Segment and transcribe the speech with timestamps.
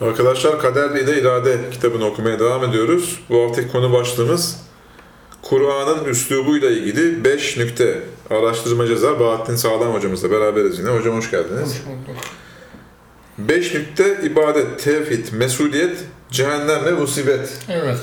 [0.00, 3.20] Arkadaşlar Kader ile İrade kitabını okumaya devam ediyoruz.
[3.28, 4.56] Bu haftaki konu başlığımız
[5.42, 8.02] Kur'an'ın üslubuyla ilgili 5 nükte.
[8.30, 10.88] Araştırmacı yazar Bahattin Sağlam hocamızla beraberiz yine.
[10.90, 11.62] Hocam hoş geldiniz.
[11.62, 12.22] Hoş bulduk.
[13.38, 15.96] 5 nükte ibadet, tevhid, mesuliyet,
[16.30, 17.58] cehennem ve musibet.
[17.68, 17.98] Evet.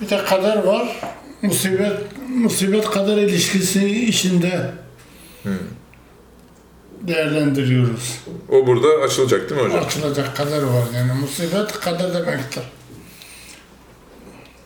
[0.00, 1.00] Bir de kader var.
[1.42, 1.98] Musibet,
[2.28, 4.70] musibet kader ilişkisi içinde
[7.10, 8.18] değerlendiriyoruz.
[8.48, 9.84] O burada açılacak değil mi hocam?
[9.84, 11.12] Açılacak kader var yani.
[11.20, 12.62] Musibet kader demektir.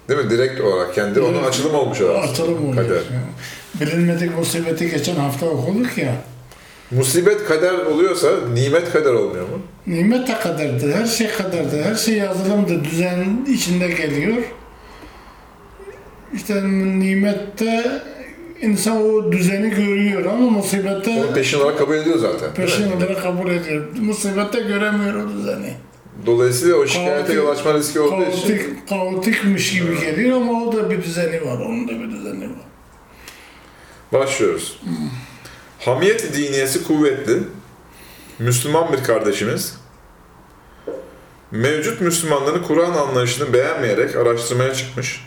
[0.08, 0.30] Değil mi?
[0.30, 1.48] Direkt olarak kendi onun Evet.
[1.48, 2.18] açılım olmuş aslında.
[2.18, 2.74] Açılım oluyor.
[2.88, 2.96] Kader.
[2.96, 3.26] Yani.
[3.80, 6.14] Bilinmedik musibeti geçen hafta okuduk ya.
[6.90, 9.58] Musibet kader oluyorsa nimet kader olmuyor mu?
[9.86, 10.94] Nimet de kaderdir.
[10.94, 11.84] Her şey kaderdir.
[11.84, 12.84] Her şey yazılımdır.
[12.84, 14.36] Düzen içinde geliyor.
[16.34, 18.02] İşte nimette
[18.64, 22.54] insan o düzeni görüyor ama musibette Onu peşin olarak kabul ediyor zaten.
[22.54, 23.84] peşin olarak kabul ediyor.
[24.00, 25.74] Musibette göremiyor o düzeni.
[26.26, 30.72] Dolayısıyla o şikayete Kaotik- yol açma riski olduğu için Kaotik, kaotikmiş gibi geliyor ama o
[30.72, 31.58] da bir düzeni var.
[31.60, 32.64] Onun da bir düzeni var.
[34.12, 34.80] Başlıyoruz.
[35.80, 37.38] Hamiyet diniyesi kuvvetli,
[38.38, 39.76] Müslüman bir kardeşimiz,
[41.50, 45.26] mevcut Müslümanların Kur'an anlayışını beğenmeyerek araştırmaya çıkmış,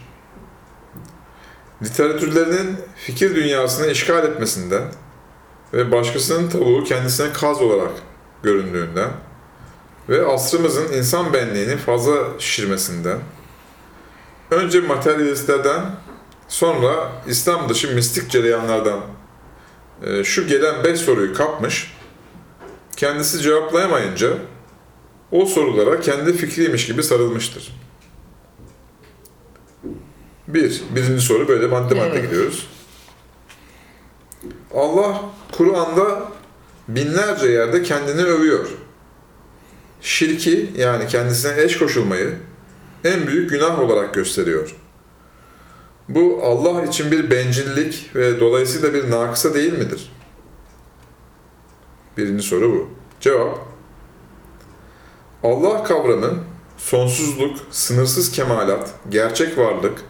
[1.84, 4.84] literatürlerinin fikir dünyasını işgal etmesinden
[5.74, 7.92] ve başkasının tavuğu kendisine kaz olarak
[8.44, 9.10] göründüğünden
[10.10, 13.20] ve asrımızın insan benliğini fazla şişirmesinden,
[14.52, 15.82] önce materyalistlerden
[16.48, 19.00] Sonra İslam dışı mistik cereyanlardan
[20.04, 21.94] e, şu gelen beş soruyu kapmış,
[22.98, 24.30] kendisi cevaplayamayınca
[25.32, 27.74] o sorulara kendi fikriymiş gibi sarılmıştır.
[30.48, 32.24] Bir, birinci soru böyle madde madde Evet.
[32.24, 32.68] gidiyoruz.
[34.76, 36.22] Allah Kur'an'da
[36.88, 38.68] binlerce yerde kendini övüyor.
[40.02, 42.36] Şirki yani kendisine eş koşulmayı
[43.04, 44.76] en büyük günah olarak gösteriyor.
[46.10, 50.12] Bu Allah için bir bencillik ve dolayısıyla bir nakısa değil midir?
[52.18, 52.90] Birinci soru bu.
[53.20, 53.60] Cevap.
[55.44, 56.34] Allah kavramı
[56.78, 60.02] sonsuzluk, sınırsız kemalat, gerçek varlık,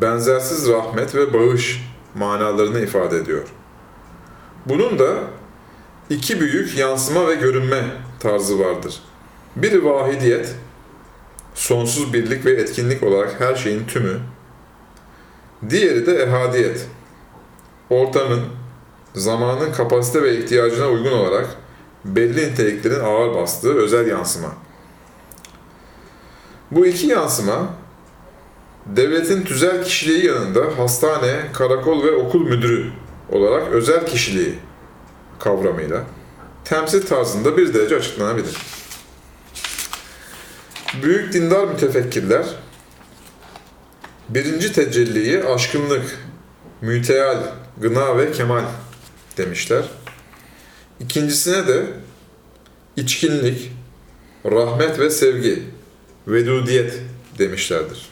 [0.00, 3.48] benzersiz rahmet ve bağış manalarını ifade ediyor.
[4.66, 5.14] Bunun da
[6.10, 7.84] iki büyük yansıma ve görünme
[8.20, 9.02] tarzı vardır.
[9.56, 10.54] Biri vahidiyet,
[11.54, 14.20] sonsuz birlik ve etkinlik olarak her şeyin tümü,
[15.70, 16.86] Diğeri de ehadiyet.
[17.90, 18.40] Ortamın,
[19.14, 21.56] zamanın kapasite ve ihtiyacına uygun olarak
[22.04, 24.48] belli niteliklerin ağır bastığı özel yansıma.
[26.70, 27.74] Bu iki yansıma,
[28.86, 32.90] devletin tüzel kişiliği yanında hastane, karakol ve okul müdürü
[33.28, 34.54] olarak özel kişiliği
[35.38, 36.04] kavramıyla
[36.64, 38.56] temsil tarzında bir derece açıklanabilir.
[41.02, 42.44] Büyük dindar mütefekkirler
[44.34, 46.18] Birinci tecelliyi aşkınlık,
[46.80, 47.38] müteal,
[47.80, 48.64] gına ve kemal
[49.36, 49.84] demişler.
[51.00, 51.86] İkincisine de
[52.96, 53.72] içkinlik,
[54.44, 55.62] rahmet ve sevgi,
[56.28, 56.98] vedudiyet
[57.38, 58.11] demişlerdir.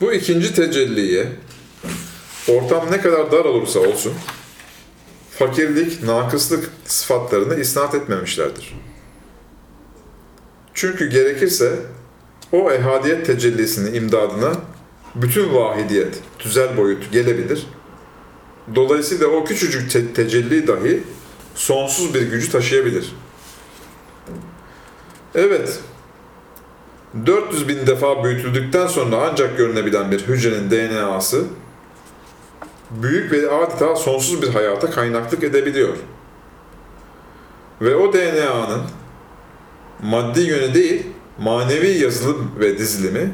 [0.00, 1.28] Bu ikinci tecelliye
[2.48, 4.12] ortam ne kadar dar olursa olsun
[5.38, 8.74] fakirlik, nakıslık sıfatlarını isnat etmemişlerdir.
[10.74, 11.78] Çünkü gerekirse
[12.52, 14.52] o ehadiyet tecellisinin imdadına
[15.14, 17.66] bütün vahidiyet, tüzel boyut gelebilir.
[18.74, 21.02] Dolayısıyla o küçücük te- tecelli dahi
[21.54, 23.12] sonsuz bir gücü taşıyabilir.
[25.34, 25.78] Evet,
[27.26, 31.44] 400 bin defa büyütüldükten sonra ancak görünebilen bir hücrenin DNA'sı
[32.90, 35.96] büyük ve adeta sonsuz bir hayata kaynaklık edebiliyor.
[37.80, 38.82] Ve o DNA'nın
[40.02, 41.06] maddi yönü değil,
[41.38, 43.32] manevi yazılım ve dizilimi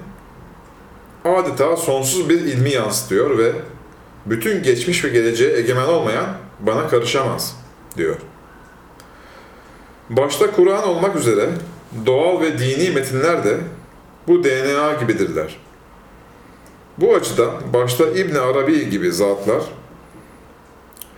[1.24, 3.52] adeta sonsuz bir ilmi yansıtıyor ve
[4.26, 6.26] bütün geçmiş ve geleceğe egemen olmayan
[6.60, 7.56] bana karışamaz
[7.96, 8.16] diyor.
[10.10, 11.48] Başta Kur'an olmak üzere
[12.06, 13.58] doğal ve dini metinler de
[14.28, 15.56] bu DNA gibidirler.
[16.98, 19.62] Bu açıdan başta İbn Arabi gibi zatlar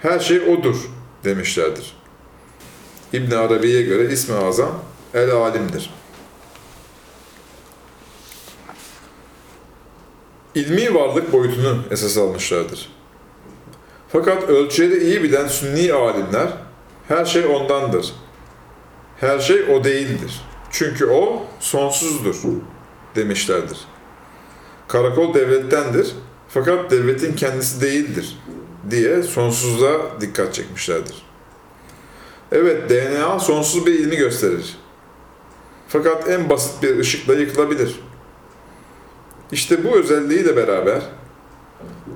[0.03, 0.77] her şey odur
[1.25, 1.97] demişlerdir.
[3.13, 4.83] İbn Arabi'ye göre ismi azam
[5.15, 5.91] el alimdir.
[10.59, 12.89] ilmi varlık boyutunu esas almışlardır.
[14.09, 16.49] Fakat ölçüleri iyi bilen sünni alimler
[17.09, 18.13] her şey ondandır.
[19.21, 20.41] Her şey o değildir.
[20.71, 22.37] Çünkü o sonsuzdur
[23.17, 23.79] demişlerdir.
[24.89, 26.15] Karakol devlettendir
[26.49, 28.39] fakat devletin kendisi değildir
[28.91, 31.23] diye sonsuzluğa dikkat çekmişlerdir.
[32.53, 34.77] Evet DNA sonsuz bir ilmi gösterir.
[35.89, 38.01] Fakat en basit bir ışıkla yıkılabilir.
[39.53, 41.03] İşte bu özelliğiyle beraber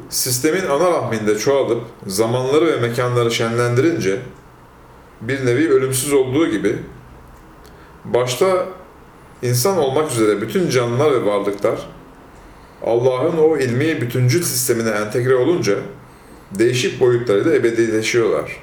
[0.09, 4.21] sistemin ana rahminde çoğalıp zamanları ve mekanları şenlendirince
[5.21, 6.79] bir nevi ölümsüz olduğu gibi
[8.05, 8.67] başta
[9.43, 11.79] insan olmak üzere bütün canlılar ve varlıklar
[12.87, 15.75] Allah'ın o ilmi bütüncül sistemine entegre olunca
[16.51, 18.57] değişik boyutlarıyla ebedileşiyorlar.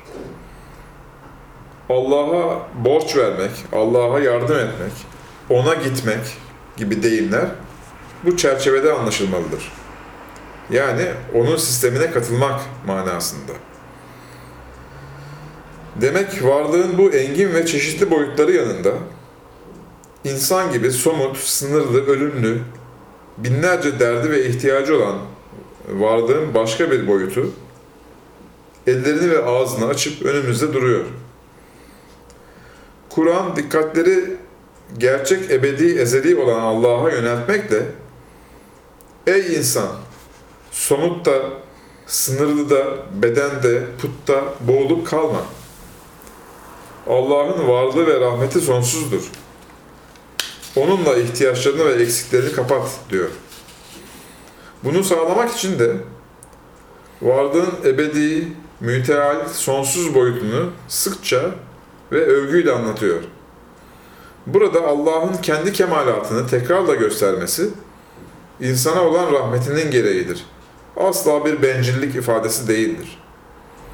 [1.89, 4.91] Allah'a borç vermek, Allah'a yardım etmek,
[5.49, 6.37] ona gitmek
[6.77, 7.45] gibi deyimler
[8.25, 9.71] bu çerçevede anlaşılmalıdır.
[10.69, 13.51] Yani onun sistemine katılmak manasında.
[15.95, 18.91] Demek varlığın bu engin ve çeşitli boyutları yanında
[20.23, 22.61] insan gibi somut, sınırlı, ölümlü,
[23.37, 25.17] binlerce derdi ve ihtiyacı olan
[25.89, 27.51] varlığın başka bir boyutu
[28.87, 31.05] ellerini ve ağzını açıp önümüzde duruyor.
[33.09, 34.37] Kur'an dikkatleri
[34.97, 37.85] gerçek ebedi ezeli olan Allah'a yöneltmekle
[39.27, 39.87] Ey insan!
[40.71, 41.41] Somutta,
[42.07, 42.85] sınırlı da,
[43.21, 45.41] bedende, putta boğulup kalma.
[47.07, 49.31] Allah'ın varlığı ve rahmeti sonsuzdur.
[50.75, 53.29] Onunla ihtiyaçlarını ve eksiklerini kapat diyor.
[54.83, 55.95] Bunu sağlamak için de
[57.21, 58.47] varlığın ebedi,
[58.79, 61.51] müteal, sonsuz boyutunu sıkça
[62.11, 63.19] ve övgüyle anlatıyor.
[64.47, 67.69] Burada Allah'ın kendi kemalatını tekrarla göstermesi,
[68.59, 70.45] insana olan rahmetinin gereğidir.
[70.97, 73.19] Asla bir bencillik ifadesi değildir.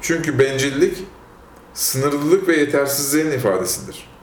[0.02, 1.04] Çünkü bencillik,
[1.74, 4.15] sınırlılık ve yetersizliğin ifadesidir.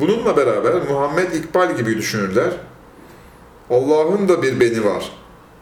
[0.00, 2.50] Bununla beraber Muhammed İkbal gibi düşünürler.
[3.70, 5.12] Allah'ın da bir beni var.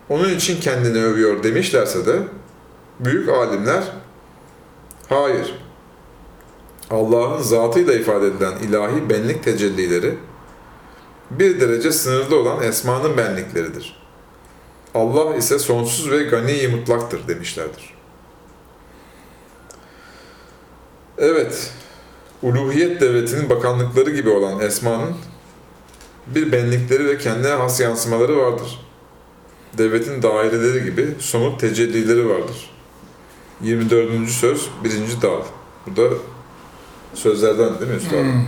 [0.09, 2.19] Onun için kendini övüyor demişlerse de
[3.01, 3.85] büyük alimler
[5.09, 5.55] hayır.
[6.91, 10.15] Allah'ın zatıyla ifade edilen ilahi benlik tecellileri
[11.31, 13.99] bir derece sınırlı olan esmanın benlikleridir.
[14.95, 17.95] Allah ise sonsuz ve gani mutlaktır demişlerdir.
[21.19, 21.73] Evet,
[22.43, 25.15] uluhiyet devletinin bakanlıkları gibi olan esmanın
[26.27, 28.81] bir benlikleri ve kendine has yansımaları vardır.
[29.79, 32.71] Devletin daireleri gibi somut tecellileri vardır.
[33.61, 34.29] 24.
[34.29, 34.91] söz 1.
[35.23, 35.43] dal.
[35.87, 36.09] Bu da
[37.15, 38.23] sözlerden değil mi Üstad?
[38.23, 38.45] Hmm.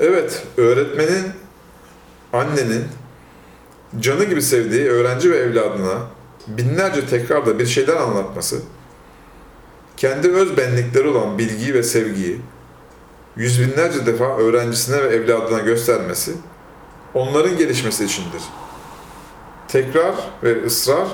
[0.00, 1.32] Evet, öğretmenin,
[2.32, 2.84] annenin
[4.00, 6.06] canı gibi sevdiği öğrenci ve evladına
[6.46, 8.62] binlerce tekrarda bir şeyler anlatması,
[10.00, 12.40] kendi öz benlikleri olan bilgiyi ve sevgiyi
[13.36, 16.32] yüz binlerce defa öğrencisine ve evladına göstermesi,
[17.14, 18.42] onların gelişmesi içindir.
[19.68, 21.08] Tekrar ve ısrar,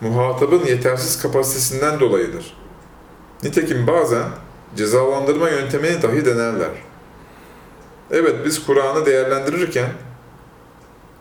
[0.00, 2.56] muhatabın yetersiz kapasitesinden dolayıdır.
[3.42, 4.24] Nitekim bazen
[4.76, 6.70] cezalandırma yöntemini dahi denerler.
[8.10, 9.90] Evet biz Kur'an'ı değerlendirirken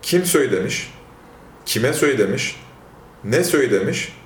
[0.01, 0.93] kim söylemiş,
[1.65, 2.63] kime söylemiş,
[3.23, 4.18] ne söylemiş,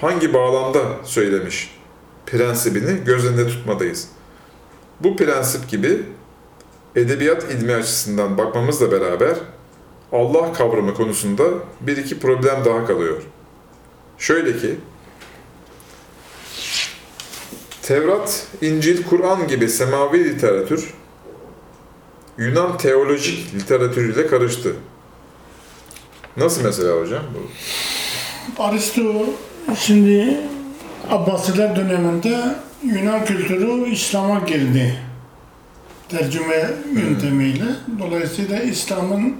[0.00, 1.80] hangi bağlamda söylemiş
[2.26, 4.08] prensibini göz önünde tutmadayız.
[5.00, 6.02] Bu prensip gibi
[6.96, 9.36] edebiyat ilmi açısından bakmamızla beraber
[10.12, 11.44] Allah kavramı konusunda
[11.80, 13.22] bir iki problem daha kalıyor.
[14.18, 14.76] Şöyle ki,
[17.82, 20.94] Tevrat, İncil, Kur'an gibi semavi literatür
[22.38, 24.74] Yunan teolojik literatürüyle karıştı.
[26.36, 28.62] Nasıl mesela hocam bu?
[28.62, 29.26] Aristo
[29.78, 30.36] şimdi
[31.10, 32.38] Abbasiler döneminde
[32.84, 34.96] Yunan kültürü İslam'a girdi.
[36.08, 37.64] Tercüme yöntemiyle.
[37.98, 39.36] Dolayısıyla İslam'ın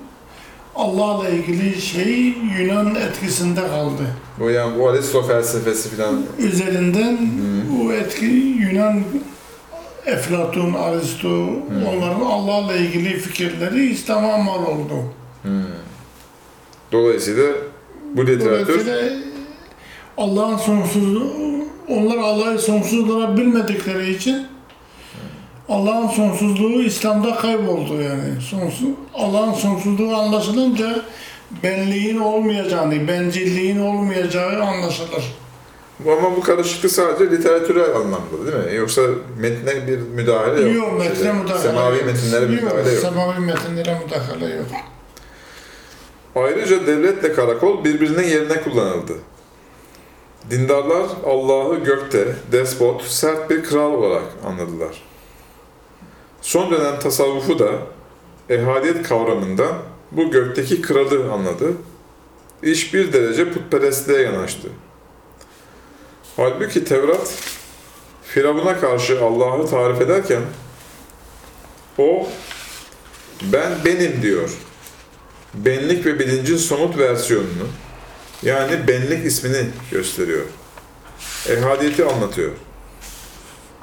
[0.75, 4.03] Allah'la ilgili şey Yunan etkisinde kaldı.
[4.39, 6.23] Bu yani bu Aristo felsefesi falan.
[6.39, 7.19] Üzerinden
[7.71, 8.27] bu etki
[8.61, 9.03] Yunan
[10.07, 11.49] Eflatun, Aristo,
[11.89, 14.95] onların Allah'la ilgili fikirleri İslam'a mal oldu.
[16.93, 17.45] Dolayısıyla
[18.15, 19.30] bu literatür Dolayısıyla
[20.21, 21.33] Allah'ın sonsuzluğu,
[21.89, 24.47] onlar Allah'ı sonsuz olarak bilmedikleri için
[25.69, 28.41] Allah'ın sonsuzluğu İslam'da kayboldu yani.
[28.51, 31.03] Sonsuz, Allah'ın sonsuzluğu anlaşılınca
[31.63, 35.25] benliğin olmayacağını, bencilliğin olmayacağı anlaşılır.
[36.07, 38.77] ama bu karışıklık sadece literatürel anlamda değil mi?
[38.77, 39.03] Yoksa
[39.39, 40.75] metne bir müdahale yok.
[40.75, 42.07] Yok, metne Şeyde, müdahale Semavi yok.
[42.07, 43.01] metinlere bir müdahale yok.
[43.01, 44.67] Semavi metinlere müdahale yok.
[46.37, 49.13] Ayrıca devletle karakol birbirinin yerine kullanıldı.
[50.51, 55.03] Dindarlar Allah'ı gökte, despot, sert bir kral olarak anladılar.
[56.43, 57.73] Son dönem tasavvufu da
[58.49, 59.75] ehadiyet kavramından
[60.13, 61.73] bu gökteki kralı anladı.
[62.63, 64.69] İş bir derece putperestliğe yanaştı.
[66.37, 67.35] Halbuki Tevrat,
[68.25, 70.43] Firavun'a karşı Allah'ı tarif ederken
[71.99, 72.29] O
[73.43, 74.51] ben benim diyor.
[75.55, 77.67] Benlik ve bilincin somut versiyonunu
[78.43, 80.45] yani benlik ismini gösteriyor.
[81.49, 82.51] Ehadiyeti anlatıyor.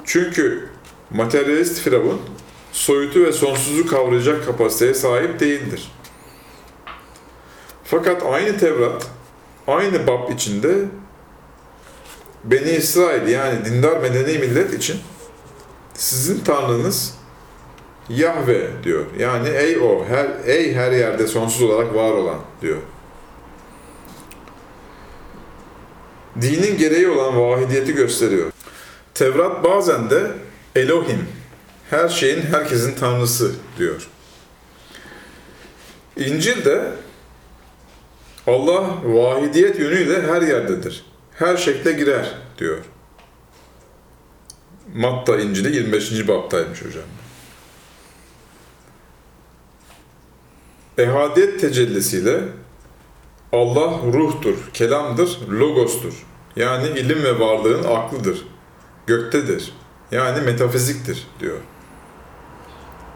[0.04, 0.68] Çünkü
[1.10, 2.20] materyalist firavun
[2.72, 5.92] soyutu ve sonsuzu kavrayacak kapasiteye sahip değildir.
[7.84, 9.06] Fakat aynı Tevrat,
[9.66, 10.74] aynı bab içinde
[12.44, 14.96] Beni İsrail yani dindar medeni millet için
[15.94, 17.14] sizin tanrınız
[18.08, 19.04] Yahve diyor.
[19.18, 22.78] Yani ey o, her, ey her yerde sonsuz olarak var olan diyor.
[26.40, 28.52] Dinin gereği olan vahidiyeti gösteriyor.
[29.14, 30.30] Tevrat bazen de
[30.76, 31.28] Elohim,
[31.90, 34.08] her şeyin herkesin tanrısı diyor.
[36.16, 36.92] İncil de
[38.46, 41.04] Allah vahidiyet yönüyle her yerdedir.
[41.34, 42.78] Her şekle girer diyor.
[44.94, 46.28] Matta İncil'i 25.
[46.28, 47.04] baptaymış hocam.
[50.98, 52.40] Ehadiyet tecellisiyle
[53.52, 56.27] Allah ruhtur, kelamdır, logostur.
[56.56, 58.46] Yani ilim ve varlığın aklıdır,
[59.06, 59.72] göktedir.
[60.10, 61.58] Yani metafiziktir diyor.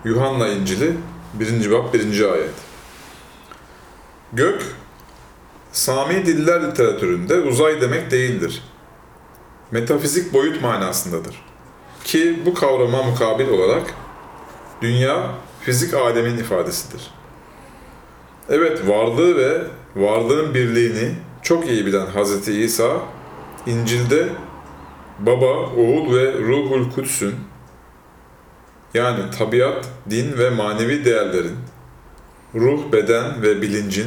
[0.05, 0.97] Yuhanna İncil'i
[1.35, 1.71] 1.
[1.71, 2.33] bab 1.
[2.33, 2.55] ayet.
[4.33, 4.63] Gök,
[5.73, 8.63] Sami diller literatüründe uzay demek değildir.
[9.71, 11.45] Metafizik boyut manasındadır.
[12.05, 13.95] Ki bu kavrama mukabil olarak
[14.83, 17.11] dünya fizik alemin ifadesidir.
[18.49, 19.63] Evet varlığı ve
[19.97, 22.49] varlığın birliğini çok iyi bilen Hz.
[22.49, 22.93] İsa,
[23.67, 24.29] İncil'de
[25.19, 27.35] Baba, Oğul ve Ruhul Kudüs'ün
[28.95, 31.57] yani tabiat, din ve manevi değerlerin,
[32.55, 34.07] ruh, beden ve bilincin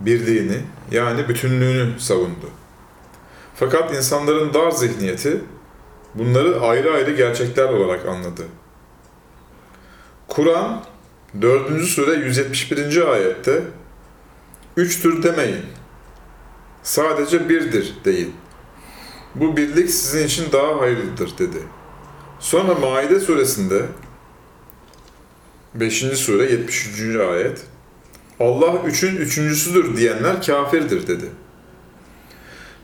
[0.00, 0.56] birliğini
[0.90, 2.50] yani bütünlüğünü savundu.
[3.54, 5.40] Fakat insanların dar zihniyeti
[6.14, 8.42] bunları ayrı ayrı gerçekler olarak anladı.
[10.28, 10.84] Kur'an
[11.42, 11.82] 4.
[11.84, 13.12] sure 171.
[13.12, 13.62] ayette
[14.76, 15.64] üçtür demeyin.
[16.82, 18.34] Sadece birdir deyin.
[19.40, 21.58] Bu birlik sizin için daha hayırlıdır dedi.
[22.40, 23.82] Sonra Maide suresinde
[25.74, 25.98] 5.
[25.98, 27.16] sure 73.
[27.16, 27.66] ayet
[28.40, 31.24] Allah üçün üçüncüsüdür diyenler kafirdir dedi.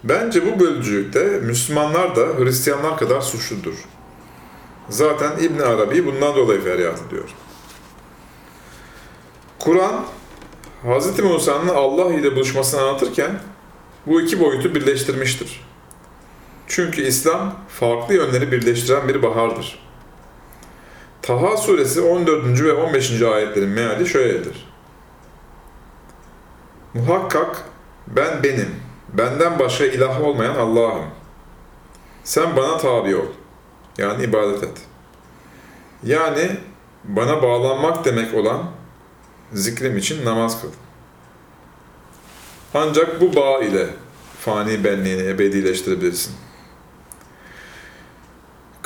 [0.04, 3.74] Bence bu bölücülükte Müslümanlar da Hristiyanlar kadar suçludur.
[4.88, 7.28] Zaten İbn Arabi bundan dolayı feryat ediyor.
[9.58, 10.04] Kur'an
[10.84, 11.18] Hz.
[11.18, 13.40] Musa'nın Allah ile buluşmasını anlatırken
[14.06, 15.73] bu iki boyutu birleştirmiştir.
[16.68, 19.78] Çünkü İslam farklı yönleri birleştiren bir bahardır.
[21.22, 22.62] Taha suresi 14.
[22.62, 23.22] ve 15.
[23.22, 24.74] ayetlerin meali şöyledir.
[26.94, 27.64] Muhakkak
[28.06, 28.76] ben benim,
[29.12, 31.04] benden başka ilah olmayan Allah'ım.
[32.24, 33.26] Sen bana tabi ol.
[33.98, 34.78] Yani ibadet et.
[36.02, 36.56] Yani
[37.04, 38.70] bana bağlanmak demek olan
[39.52, 40.68] zikrim için namaz kıl.
[42.74, 43.86] Ancak bu bağ ile
[44.40, 46.34] fani benliğini ebedileştirebilirsin.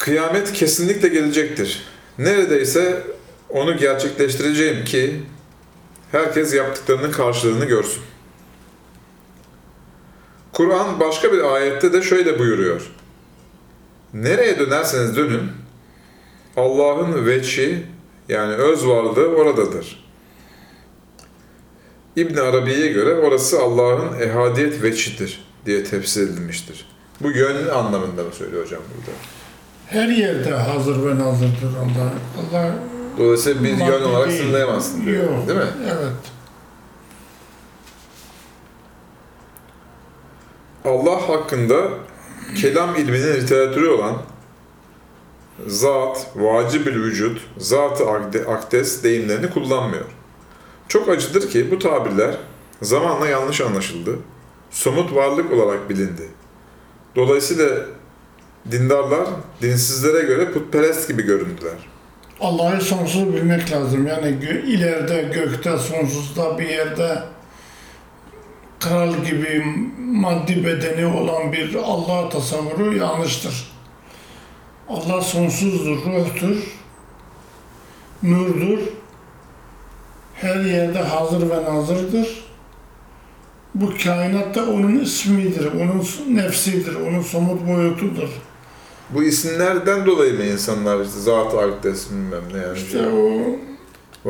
[0.08, 1.84] Kıyamet kesinlikle gelecektir.
[2.18, 3.02] Neredeyse
[3.48, 5.20] onu gerçekleştireceğim ki
[6.12, 8.02] herkes yaptıklarının karşılığını görsün.
[10.52, 12.90] Kur'an başka bir ayette de şöyle buyuruyor.
[14.14, 15.50] Nereye dönerseniz dönün,
[16.56, 17.86] Allah'ın veçi
[18.28, 20.04] yani öz varlığı oradadır.
[22.16, 26.88] İbn Arabi'ye göre orası Allah'ın ehadiyet veçidir diye tefsir edilmiştir.
[27.20, 29.37] Bu yön anlamında mı söylüyor hocam burada?
[29.88, 32.12] Her yerde hazır ve nazırdır Allah.
[32.40, 32.74] Allah
[33.18, 34.42] Dolayısıyla bir yön olarak değil.
[34.42, 35.24] sınırlayamazsın diyor.
[35.24, 35.48] Yok.
[35.48, 35.64] Değil mi?
[35.86, 36.12] Evet.
[40.84, 41.88] Allah hakkında
[42.60, 44.16] kelam ilminin literatürü olan
[45.66, 50.04] zat, vacibül vücut, zat-ı akde- akdes deyimlerini kullanmıyor.
[50.88, 52.36] Çok acıdır ki bu tabirler
[52.82, 54.18] zamanla yanlış anlaşıldı,
[54.70, 56.28] somut varlık olarak bilindi.
[57.16, 57.68] Dolayısıyla
[58.70, 59.26] dindarlar
[59.62, 61.78] dinsizlere göre putperest gibi göründüler.
[62.40, 64.06] Allah'ı sonsuz bilmek lazım.
[64.06, 67.22] Yani gö- ileride, gökte, sonsuzda bir yerde
[68.80, 69.64] kral gibi
[69.98, 73.72] maddi bedeni olan bir Allah tasavvuru yanlıştır.
[74.88, 76.56] Allah sonsuzdur, ruhtur,
[78.22, 78.78] nurdur.
[80.34, 82.44] Her yerde hazır ve nazırdır.
[83.74, 86.06] Bu kainatta onun ismidir, onun
[86.36, 88.28] nefsidir, onun somut boyutudur.
[89.10, 93.30] Bu isimlerden dolayı mı insanlar işte zat-ı akdes bilmem ne yani İşte o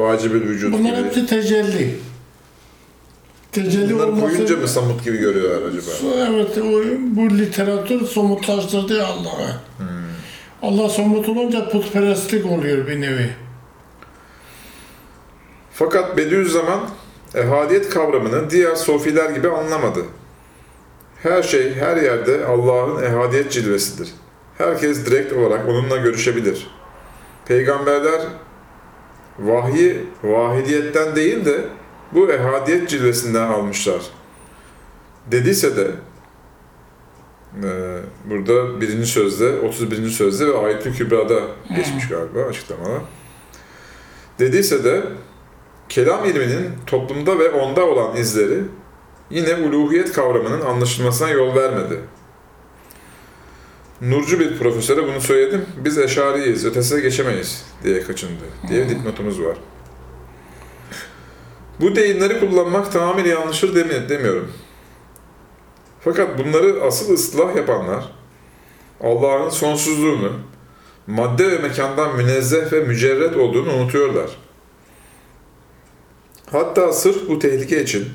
[0.00, 1.06] vacibül vücut Bunlar gibi.
[1.06, 1.99] hepsi tecelli.
[3.52, 4.26] Tecelli Bunları olması...
[4.35, 5.90] koyunca mı samut gibi görüyorlar acaba?
[6.30, 6.82] Evet, o,
[7.16, 9.54] bu literatür somutlaştırdı Allah'ı.
[10.62, 13.30] Allah somut olunca putperestlik oluyor bir nevi.
[15.73, 16.80] Fakat Bediüzzaman
[17.35, 20.00] ehadiyet kavramını diğer sofiler gibi anlamadı.
[21.23, 24.08] Her şey her yerde Allah'ın ehadiyet cilvesidir.
[24.59, 26.67] Herkes direkt olarak onunla görüşebilir.
[27.47, 28.21] Peygamberler
[29.38, 31.65] vahyi vahidiyetten değil de
[32.12, 34.03] bu ehadiyet cilvesinden almışlar.
[35.27, 35.91] Dediyse de
[37.62, 37.71] e,
[38.25, 40.09] burada birinci sözde, 31.
[40.09, 41.41] sözde ve ayet-i kübrada
[41.77, 43.03] geçmiş galiba açıklamalar.
[44.38, 45.03] Dediyse de
[45.88, 48.61] kelam ilminin toplumda ve onda olan izleri
[49.31, 52.00] yine uluhiyet kavramının anlaşılmasına yol vermedi.
[54.02, 55.67] Nurcu bir profesöre bunu söyledim.
[55.85, 59.57] Biz eşariyiz, ötesine geçemeyiz diye kaçındı diye dipnotumuz var.
[61.81, 64.52] Bu deyimleri kullanmak tamamıyla yanlıştır demi- demiyorum.
[66.00, 68.12] Fakat bunları asıl ıslah yapanlar
[69.00, 70.33] Allah'ın sonsuzluğunu,
[71.07, 74.31] madde ve mekandan münezzeh ve mücerret olduğunu unutuyorlar.
[76.52, 78.09] Hatta sırf bu tehlike için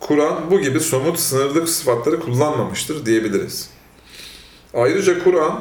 [0.00, 3.70] Kur'an bu gibi somut sınırlı sıfatları kullanmamıştır diyebiliriz.
[4.74, 5.60] Ayrıca Kur'an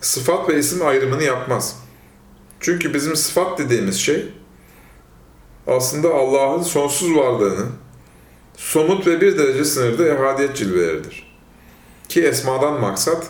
[0.00, 1.76] sıfat ve isim ayrımını yapmaz.
[2.60, 4.26] Çünkü bizim sıfat dediğimiz şey
[5.66, 7.66] aslında Allah'ın sonsuz varlığını
[8.56, 11.36] somut ve bir derece sınırda ehadiyet cilveleridir.
[12.08, 13.26] Ki esmadan maksat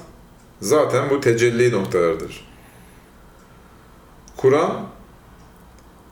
[0.61, 2.51] zaten bu tecelli noktalarıdır.
[4.37, 4.87] Kur'an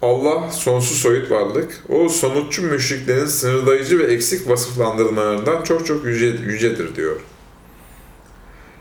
[0.03, 6.95] Allah sonsuz soyut varlık, o somutçu müşriklerin sınırlayıcı ve eksik vasıflandırmalarından çok çok yüce, yücedir
[6.95, 7.21] diyor.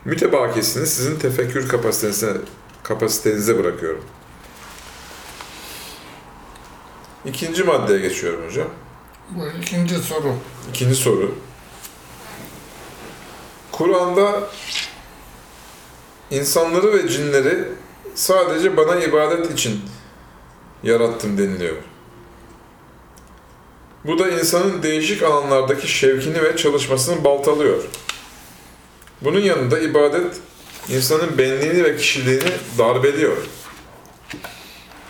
[0.08, 2.36] Mütebakisini sizin tefekkür kapasitenize,
[2.82, 4.04] kapasitenize bırakıyorum.
[7.26, 8.68] İkinci maddeye geçiyorum hocam.
[9.30, 10.34] Bu ikinci soru.
[10.70, 11.34] İkinci soru.
[13.72, 14.48] Kur'an'da
[16.30, 17.64] insanları ve cinleri
[18.14, 19.80] sadece bana ibadet için
[20.82, 21.76] yarattım deniliyor.
[24.04, 27.82] Bu da insanın değişik alanlardaki şevkini ve çalışmasını baltalıyor.
[29.22, 30.36] Bunun yanında ibadet
[30.88, 33.36] insanın benliğini ve kişiliğini darbeliyor.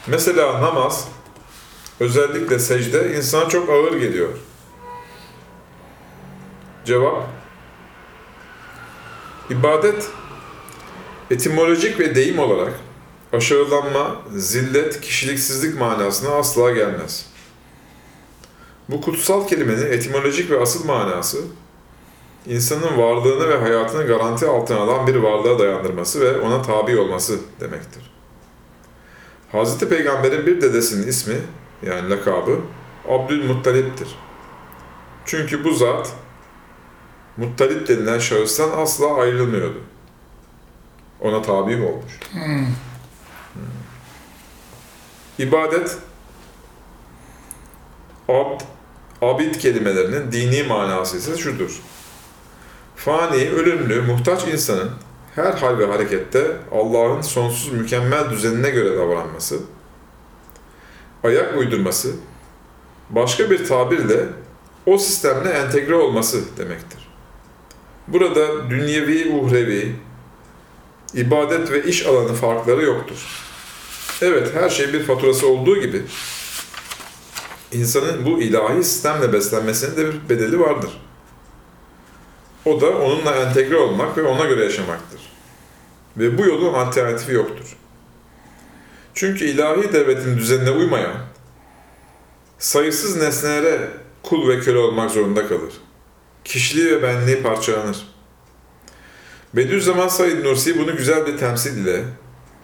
[0.06, 1.08] Mesela namaz,
[2.00, 4.28] özellikle secde insana çok ağır geliyor.
[6.84, 7.28] Cevap
[9.50, 10.08] İbadet
[11.30, 12.72] etimolojik ve deyim olarak
[13.32, 17.26] aşağılanma, zillet, kişiliksizlik manasına asla gelmez.
[18.88, 21.38] Bu kutsal kelimenin etimolojik ve asıl manası
[22.48, 28.11] insanın varlığını ve hayatını garanti altına alan bir varlığa dayandırması ve ona tabi olması demektir.
[29.52, 29.78] Hz.
[29.78, 31.37] Peygamber'in bir dedesinin ismi
[31.82, 32.61] yani lakabı
[33.08, 34.08] Abdülmuttalip'tir.
[35.24, 36.12] Çünkü bu zat
[37.37, 39.80] Muttalip denilen şahıstan asla ayrılmıyordu.
[41.20, 42.20] Ona tabi olmuş?
[42.32, 42.66] Hmm.
[45.38, 45.98] İbadet,
[48.28, 48.61] abd,
[49.22, 51.82] abid kelimelerinin dini manası ise şudur.
[52.98, 54.90] Fani, ölümlü, muhtaç insanın
[55.34, 59.58] her hal ve harekette Allah'ın sonsuz mükemmel düzenine göre davranması,
[61.24, 62.14] ayak uydurması,
[63.11, 64.26] başka bir tabirle
[64.87, 67.08] o sistemle entegre olması demektir.
[68.08, 69.96] Burada dünyevi, uhrevi,
[71.14, 73.26] ibadet ve iş alanı farkları yoktur.
[74.22, 76.02] Evet, her şey bir faturası olduğu gibi
[77.72, 81.07] insanın bu ilahi sistemle beslenmesinin de bir bedeli vardır.
[82.68, 85.20] O da onunla entegre olmak ve ona göre yaşamaktır.
[86.16, 87.76] Ve bu yolun alternatifi yoktur.
[89.14, 91.14] Çünkü ilahi devletin düzenine uymayan,
[92.59, 93.88] sayısız nesnelere
[94.22, 95.72] kul ve köle olmak zorunda kalır.
[96.44, 98.09] Kişiliği ve benliği parçalanır.
[99.54, 102.04] Bediüzzaman Said Nursi bunu güzel bir temsil ile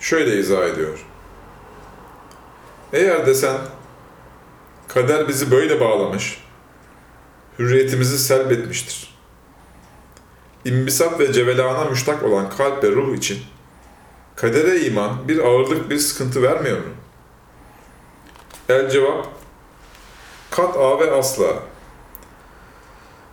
[0.01, 1.07] şöyle izah ediyor.
[2.93, 3.57] Eğer desen,
[4.89, 6.45] kader bizi böyle bağlamış,
[7.59, 9.14] hürriyetimizi selbetmiştir.
[10.65, 13.43] İmbisat ve cevelana müştak olan kalp ve ruh için
[14.37, 16.93] kadere iman bir ağırlık, bir sıkıntı vermiyor mu?
[18.69, 19.27] El cevap,
[20.51, 21.47] kat a ve asla.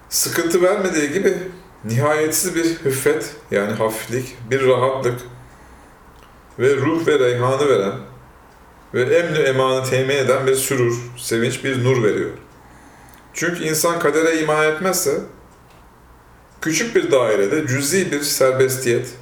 [0.09, 1.37] Sıkıntı vermediği gibi
[1.83, 5.19] nihayetsiz bir hüffet yani hafiflik, bir rahatlık
[6.59, 7.93] ve ruh ve reyhanı veren
[8.93, 12.31] ve emni emanı temin eden bir sürur, sevinç, bir nur veriyor.
[13.33, 15.19] Çünkü insan kadere iman etmezse,
[16.61, 19.13] küçük bir dairede cüzi bir serbestiyet,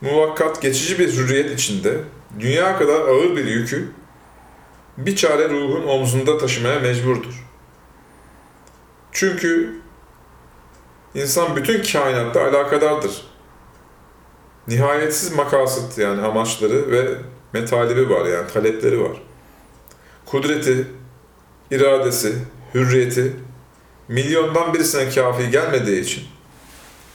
[0.00, 1.98] muvakkat geçici bir hürriyet içinde
[2.40, 3.92] dünya kadar ağır bir yükü
[4.96, 7.46] bir çare ruhun omzunda taşımaya mecburdur.
[9.12, 9.80] Çünkü
[11.14, 13.26] insan bütün kainatta alakadardır.
[14.68, 17.14] Nihayetsiz makasıt yani amaçları ve
[17.52, 19.22] metalibi var yani talepleri var.
[20.26, 20.86] kudreti,
[21.70, 22.34] iradesi,
[22.74, 23.32] hürriyeti
[24.12, 26.24] milyondan birisine kafi gelmediği için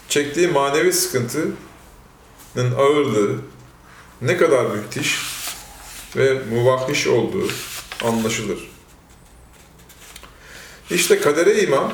[0.09, 1.55] çektiği manevi sıkıntının
[2.77, 3.35] ağırlığı
[4.21, 5.19] ne kadar müthiş
[6.15, 7.47] ve muvahhiş olduğu
[8.03, 8.71] anlaşılır.
[10.89, 11.93] İşte kadere iman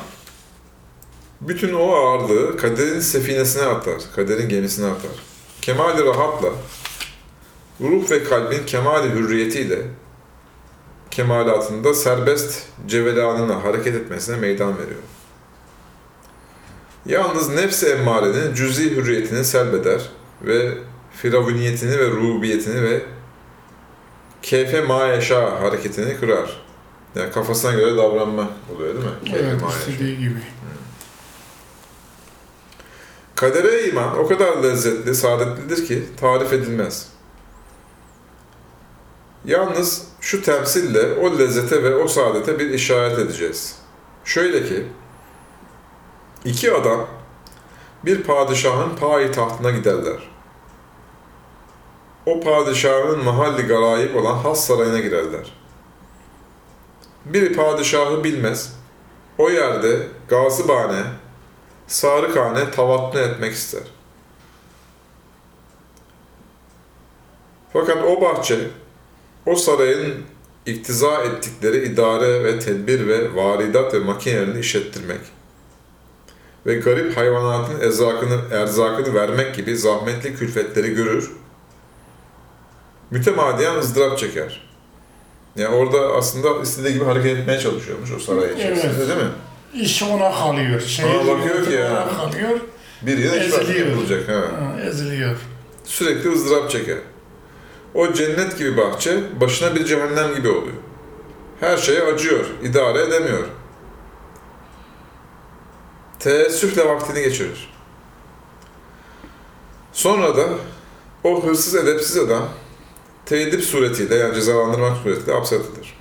[1.41, 5.11] bütün o ağırlığı kaderin sefinesine atar, kaderin gemisine atar.
[5.61, 6.49] Kemali rahatla,
[7.81, 9.81] ruh ve kalbin kemali hürriyetiyle
[11.13, 15.01] kemalatında serbest cevelanına hareket etmesine meydan veriyor.
[17.05, 20.01] Yalnız nefs-i emmarenin cüzi hürriyetini selbeder
[20.41, 20.77] ve
[21.11, 23.01] firavuniyetini ve rububiyetini ve
[24.41, 26.63] keyfe ma yaşa hareketini kırar.
[27.15, 29.11] Yani kafasına göre davranma oluyor değil mi?
[29.25, 29.79] Keyfe Evet ma yaşa.
[29.79, 30.39] istediği gibi.
[33.35, 37.12] Kadere iman o kadar lezzetli, saadetlidir ki tarif edilmez.
[39.45, 43.79] Yalnız şu temsille o lezzete ve o saadete bir işaret edeceğiz.
[44.25, 44.87] Şöyle ki,
[46.45, 47.07] iki adam
[48.05, 50.29] bir padişahın payi tahtına giderler.
[52.25, 55.53] O padişahın mahalli garayip olan has sarayına girerler.
[57.25, 58.75] Biri padişahı bilmez,
[59.37, 61.03] o yerde gazibane,
[61.87, 63.83] Sarıkhane tavatını etmek ister.
[67.73, 68.69] Fakat o bahçe,
[69.45, 70.13] o sarayın
[70.65, 75.19] iktiza ettikleri idare ve tedbir ve varidat ve makinelerini işlettirmek
[76.65, 81.31] ve garip hayvanatın erzakını, erzakını vermek gibi zahmetli külfetleri görür,
[83.11, 84.61] mütemadiyen ızdırap çeker.
[85.55, 89.09] Yani orada aslında istediği gibi hareket etmeye çalışıyormuş o saray içerisinde Evet.
[89.09, 89.31] değil mi?
[89.73, 90.81] İş ona kalıyor.
[90.81, 92.09] Şehir Ona bakıyor ki ya.
[92.17, 92.59] kalıyor.
[93.01, 94.29] Bir yere iş yapılacak.
[94.29, 94.33] Ha.
[94.35, 95.37] Ha, eziliyor.
[95.83, 96.97] sürekli ızdırap çeker.
[97.93, 100.77] O cennet gibi bahçe başına bir cehennem gibi oluyor.
[101.59, 103.47] Her şeye acıyor, idare edemiyor.
[106.19, 107.73] Teessüfle vaktini geçirir.
[109.93, 110.47] Sonra da
[111.23, 112.49] o hırsız edepsiz adam
[113.25, 115.97] teyidip suretiyle yani cezalandırmak suretiyle hapsedilir.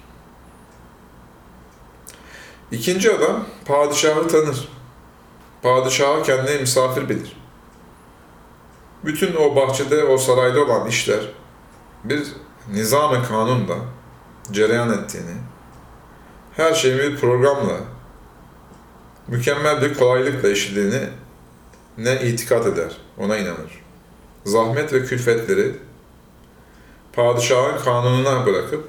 [2.73, 4.69] İkinci adam padişahı tanır.
[5.63, 7.43] Padişahı kendine misafir bilir
[9.05, 11.21] bütün o bahçede, o sarayda olan işler
[12.05, 12.23] bir
[12.73, 13.77] nizam-ı kanunla
[14.53, 15.35] cereyan ettiğini,
[16.57, 17.77] her şeyin bir programla,
[19.29, 21.09] mükemmel bir kolaylıkla işlediğini
[21.99, 23.83] ne itikat eder, ona inanır.
[24.45, 25.75] Zahmet ve külfetleri
[27.13, 28.89] padişahın kanununa bırakıp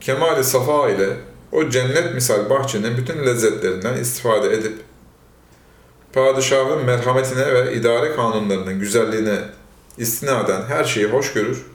[0.00, 1.16] kemali safa ile
[1.52, 4.80] o cennet misal bahçenin bütün lezzetlerinden istifade edip
[6.12, 9.38] padişahın merhametine ve idare kanunlarının güzelliğine
[9.98, 11.66] istinaden her şeyi hoş görür,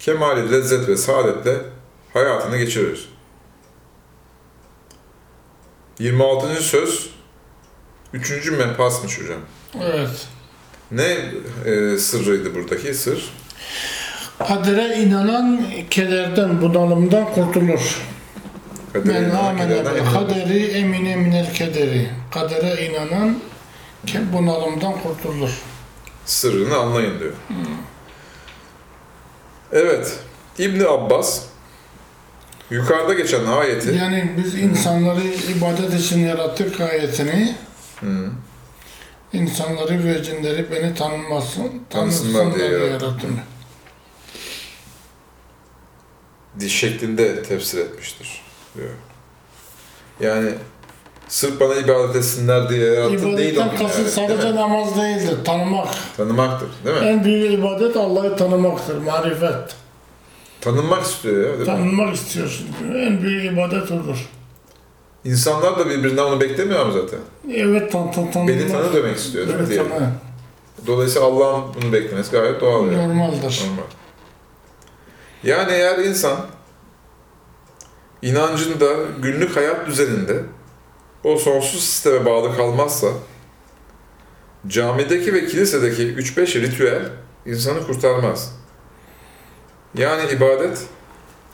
[0.00, 1.56] kemali lezzet ve saadetle
[2.12, 3.08] hayatını geçirir.
[5.98, 6.62] 26.
[6.62, 7.10] söz
[8.12, 8.50] 3.
[8.50, 9.40] mehpasmış hocam.
[9.82, 10.28] Evet.
[10.90, 11.16] Ne
[11.70, 13.30] e, sırrıydı buradaki sır?
[14.48, 18.02] Kadere inanan kederden, bunalımdan kurtulur.
[18.92, 22.10] Kadere Men amene bil kaderi emine minel kederi.
[22.30, 23.38] Kadere inanan
[24.32, 25.50] bunalımdan kurtulur.
[26.24, 27.32] Sırrını anlayın diyor.
[29.72, 30.18] Evet,
[30.58, 31.42] İbni Abbas
[32.70, 37.56] yukarıda geçen ayeti Yani biz insanları ibadet için yarattık ayetini
[38.00, 38.30] Hı.
[39.32, 43.40] insanları ve cinleri beni tanımasın, Tanısınlar diye yarattım.
[46.60, 48.42] diş şeklinde tefsir etmiştir
[48.76, 48.90] diyor.
[50.20, 50.50] Yani
[51.30, 54.60] sırf bana ibadet etsinler diye yarattı değil İbadetten onun kasıt yani, sadece değil mi?
[54.60, 55.88] namaz değildir, tanımak.
[56.16, 57.08] Tanımaktır değil mi?
[57.08, 59.74] En büyük ibadet Allah'ı tanımaktır, marifet.
[60.60, 61.64] Tanınmak istiyor ya değil mi?
[61.66, 62.66] Tanınmak istiyorsun.
[62.94, 64.28] En büyük ibadet odur.
[65.24, 67.18] İnsanlar da birbirinden onu beklemiyor mu zaten?
[67.54, 68.54] Evet, tan tan tanımak.
[68.54, 70.10] Beni tanı demek istiyor değil mi Evet, tanı.
[70.86, 73.08] Dolayısıyla Allah'ın bunu beklemesi gayet doğal yani.
[73.08, 73.62] Normaldir.
[73.66, 73.82] Normal.
[75.44, 76.36] Yani eğer insan
[78.22, 78.86] inancında,
[79.22, 80.42] günlük hayat düzeninde
[81.24, 83.08] o sonsuz sisteme bağlı kalmazsa
[84.66, 87.02] camideki ve kilisedeki 3-5 ritüel
[87.46, 88.56] insanı kurtarmaz.
[89.94, 90.78] Yani ibadet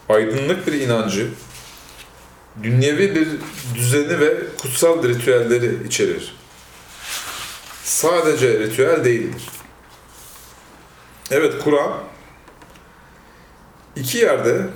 [0.08, 1.28] aydınlık bir inancı,
[2.62, 3.28] dünyevi bir
[3.74, 6.36] düzeni ve kutsal ritüelleri içerir.
[7.84, 9.42] Sadece ritüel değildir.
[11.30, 11.92] Evet Kur'an
[13.96, 14.66] iki yerde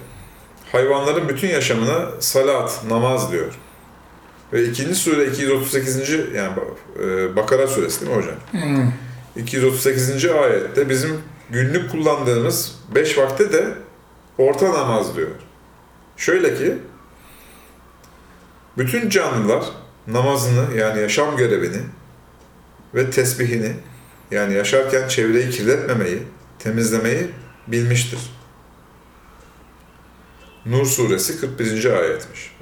[0.73, 3.59] hayvanların bütün yaşamına salat, namaz diyor.
[4.53, 6.11] Ve ikinci sure 238.
[6.35, 6.53] yani
[7.03, 8.37] e, Bakara suresi değil mi hocam?
[8.51, 8.93] Hmm.
[9.37, 10.25] 238.
[10.27, 13.75] ayette bizim günlük kullandığımız beş vakte de
[14.39, 15.31] orta namaz diyor.
[16.17, 16.79] Şöyle ki,
[18.79, 19.65] bütün canlılar
[20.07, 21.83] namazını yani yaşam görevini
[22.95, 23.73] ve tesbihini
[24.31, 26.23] yani yaşarken çevreyi kirletmemeyi,
[26.59, 27.31] temizlemeyi
[27.67, 28.21] bilmiştir.
[30.67, 31.85] Nur suresi 41.
[31.85, 32.57] ayetmiş.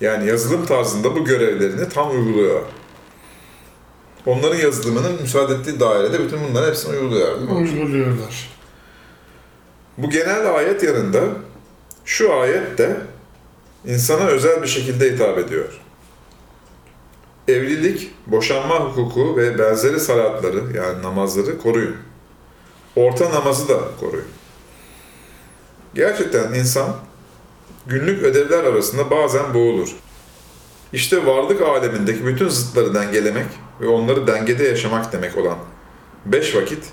[0.00, 2.64] Yani yazılım tarzında bu görevlerini tam uyguluyorlar.
[4.26, 7.38] Onların yazılımının müsaade ettiği dairede bütün bunların hepsini uyguluyorlar.
[7.40, 7.56] değil mi?
[7.56, 8.50] Uyguluyorlar.
[9.98, 11.20] Bu genel ayet yanında
[12.04, 12.96] şu ayet de
[13.86, 15.80] insana özel bir şekilde hitap ediyor.
[17.48, 21.96] Evlilik, boşanma hukuku ve benzeri salatları yani namazları koruyun.
[22.96, 24.26] Orta namazı da koruyun.
[25.94, 26.96] Gerçekten insan
[27.86, 29.96] günlük ödevler arasında bazen boğulur.
[30.92, 33.46] İşte varlık alemindeki bütün zıtları dengelemek
[33.80, 35.58] ve onları dengede yaşamak demek olan
[36.26, 36.84] beş vakit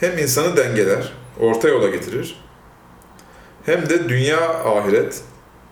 [0.00, 2.44] hem insanı dengeler, orta yola getirir,
[3.66, 5.20] hem de dünya ahiret,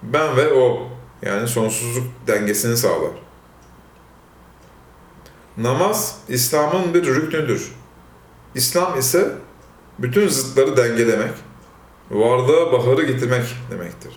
[0.03, 0.89] ben ve o
[1.23, 3.11] yani sonsuzluk dengesini sağlar.
[5.57, 7.73] Namaz İslam'ın bir rüknüdür.
[8.55, 9.33] İslam ise
[9.99, 11.35] bütün zıtları dengelemek,
[12.11, 14.13] varlığa baharı getirmek demektir.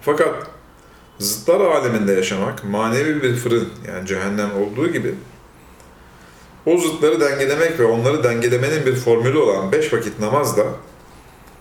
[0.00, 0.50] Fakat
[1.18, 5.14] zıtlar aleminde yaşamak manevi bir fırın yani cehennem olduğu gibi
[6.66, 10.64] o zıtları dengelemek ve onları dengelemenin bir formülü olan beş vakit namaz da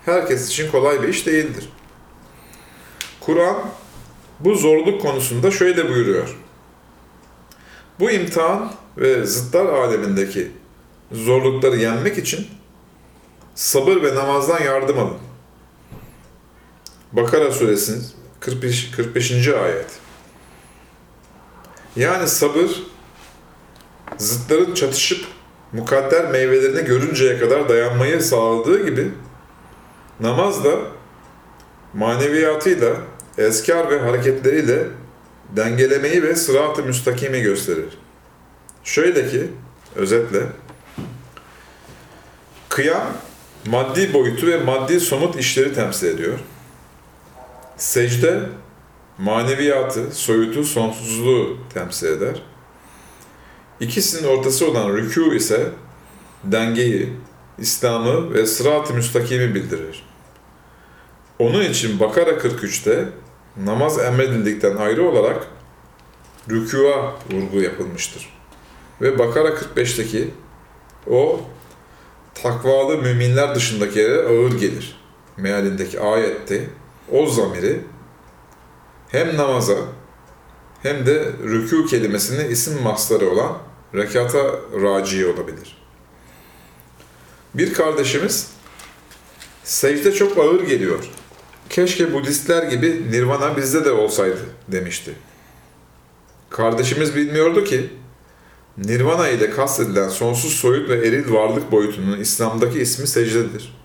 [0.06, 1.70] herkes için kolay bir iş değildir.
[3.20, 3.56] Kur'an
[4.40, 6.38] bu zorluk konusunda şöyle buyuruyor.
[8.00, 10.52] Bu imtihan ve zıtlar alemindeki
[11.12, 12.48] zorlukları yenmek için
[13.60, 15.17] sabır ve namazdan yardım alın.
[17.12, 18.06] Bakara suresinin
[18.39, 18.91] 45.
[18.91, 19.48] 45.
[19.48, 19.86] ayet.
[21.95, 22.69] Yani sabır
[24.17, 25.26] zıtların çatışıp
[25.74, 29.12] mukadder meyvelerini görünceye kadar dayanmayı sağladığı gibi
[30.19, 30.80] namaz da
[31.93, 32.95] maneviyatıyla,
[33.38, 34.88] eskar ve hareketleriyle
[35.56, 37.98] dengelemeyi ve sırat-ı müstakimi gösterir.
[38.84, 39.48] Şöyle ki,
[39.95, 40.43] özetle,
[42.69, 43.13] kıyam
[43.65, 46.39] maddi boyutu ve maddi somut işleri temsil ediyor.
[47.78, 48.39] Secde
[49.17, 52.41] maneviyatı, soyutu, sonsuzluğu temsil eder.
[53.80, 55.69] İkisinin ortası olan rükû ise
[56.43, 57.13] dengeyi,
[57.58, 60.04] İslam'ı ve sırat-ı müstakimi bildirir.
[61.39, 63.10] Onun için Bakara 43'te
[63.58, 65.48] namaz emredildikten ayrı olarak
[66.50, 68.30] rükûa vurgu yapılmıştır.
[69.02, 70.28] Ve Bakara 45'teki
[71.10, 71.41] o
[72.43, 74.99] takvalı müminler dışındaki yere ağır gelir.
[75.38, 76.69] Mealindeki ayette
[77.12, 77.80] o zamiri
[79.10, 79.75] hem namaza
[80.84, 83.58] hem de rükû kelimesinin isim masları olan
[83.95, 84.39] rekata
[84.82, 85.78] raci olabilir.
[87.54, 88.52] Bir kardeşimiz
[89.63, 91.10] secde çok ağır geliyor.
[91.69, 95.12] Keşke Budistler gibi nirvana bizde de olsaydı demişti.
[96.49, 97.89] Kardeşimiz bilmiyordu ki
[98.86, 103.80] nirvana ile kastedilen sonsuz soyut ve eril varlık boyutunun İslam'daki ismi secdedir.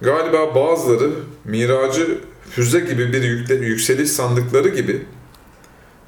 [0.00, 1.10] Galiba bazıları
[1.44, 2.18] miracı
[2.50, 3.22] füze gibi bir
[3.60, 5.06] yükseliş sandıkları gibi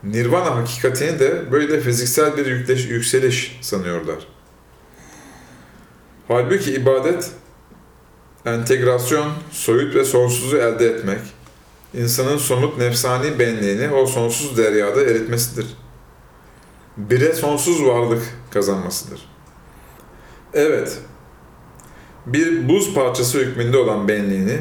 [0.04, 4.26] nirvana hakikatini de böyle fiziksel bir yükleş, yükseliş sanıyorlar.
[6.28, 7.30] Halbuki ibadet,
[8.46, 11.20] entegrasyon, soyut ve sonsuzu elde etmek,
[11.94, 15.66] insanın somut nefsani benliğini o sonsuz deryada eritmesidir.
[16.96, 19.28] Bire sonsuz varlık kazanmasıdır.
[20.54, 20.98] Evet,
[22.26, 24.59] bir buz parçası hükmünde olan benliğini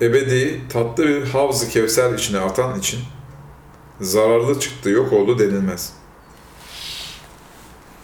[0.00, 3.00] ebedi tatlı bir havz-ı kevser içine atan için
[4.00, 5.92] zararlı çıktı yok oldu denilmez.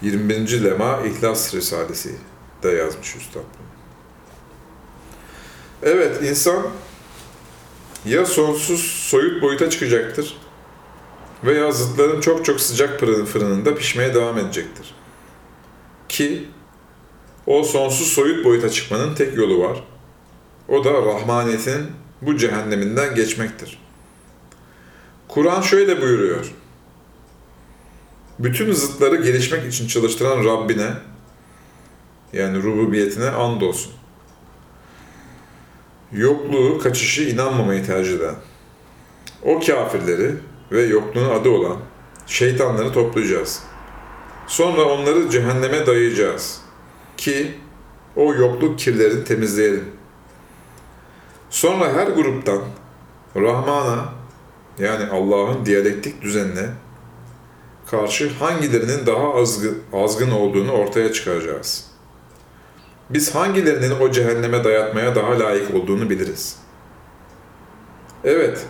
[0.02, 0.64] 21.
[0.64, 2.14] lema İhlas Risalesi
[2.62, 3.42] de yazmış Üstad.
[5.82, 6.66] Evet insan
[8.04, 10.43] ya sonsuz soyut boyuta çıkacaktır
[11.44, 14.94] veya zıtların çok çok sıcak fırınında pişmeye devam edecektir.
[16.08, 16.48] Ki
[17.46, 19.84] o sonsuz soyut boyuta çıkmanın tek yolu var.
[20.68, 21.86] O da rahmaniyetin
[22.22, 23.78] bu cehenneminden geçmektir.
[25.28, 26.52] Kur'an şöyle buyuruyor.
[28.38, 30.90] Bütün zıtları gelişmek için çalıştıran Rabbine,
[32.32, 33.92] yani rububiyetine andolsun.
[36.12, 38.34] Yokluğu, kaçışı inanmamayı tercih eden,
[39.42, 40.34] o kafirleri
[40.72, 41.76] ve yokluğun adı olan
[42.26, 43.62] şeytanları toplayacağız.
[44.46, 46.60] Sonra onları cehenneme dayayacağız
[47.16, 47.54] ki
[48.16, 49.84] o yokluk kirlerini temizleyelim.
[51.50, 52.60] Sonra her gruptan
[53.36, 54.12] Rahman'a
[54.78, 56.66] yani Allah'ın diyalektik düzenine
[57.90, 61.90] karşı hangilerinin daha azgın, azgın olduğunu ortaya çıkaracağız.
[63.10, 66.56] biz hangilerinin o cehenneme dayatmaya daha layık olduğunu biliriz.
[68.24, 68.66] Evet,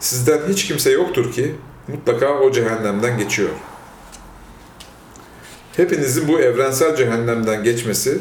[0.00, 1.54] sizden hiç kimse yoktur ki
[1.88, 3.50] mutlaka o cehennemden geçiyor.
[5.76, 8.18] Hepinizin bu evrensel cehennemden geçmesi,